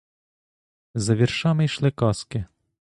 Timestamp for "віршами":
1.15-1.65